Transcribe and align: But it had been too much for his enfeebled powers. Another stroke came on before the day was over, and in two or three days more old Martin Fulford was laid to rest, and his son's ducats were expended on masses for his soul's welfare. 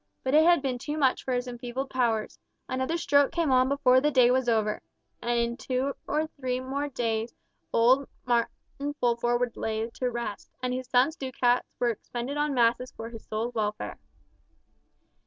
But 0.23 0.33
it 0.33 0.43
had 0.43 0.63
been 0.63 0.79
too 0.79 0.97
much 0.97 1.23
for 1.23 1.31
his 1.35 1.47
enfeebled 1.47 1.91
powers. 1.91 2.39
Another 2.67 2.97
stroke 2.97 3.31
came 3.31 3.51
on 3.51 3.69
before 3.69 4.01
the 4.01 4.09
day 4.09 4.31
was 4.31 4.49
over, 4.49 4.81
and 5.21 5.37
in 5.37 5.55
two 5.57 5.93
or 6.07 6.25
three 6.25 6.59
days 6.95 7.35
more 7.71 7.81
old 7.81 8.07
Martin 8.25 8.95
Fulford 8.99 9.39
was 9.39 9.55
laid 9.55 9.93
to 9.93 10.09
rest, 10.09 10.49
and 10.63 10.73
his 10.73 10.89
son's 10.89 11.15
ducats 11.15 11.69
were 11.77 11.91
expended 11.91 12.35
on 12.35 12.55
masses 12.55 12.91
for 12.91 13.09
his 13.11 13.27
soul's 13.27 13.53
welfare. 13.53 13.99